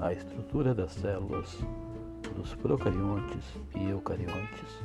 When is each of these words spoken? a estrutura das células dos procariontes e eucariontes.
a 0.00 0.12
estrutura 0.12 0.74
das 0.74 0.92
células 0.92 1.58
dos 2.36 2.54
procariontes 2.54 3.44
e 3.74 3.90
eucariontes. 3.90 4.82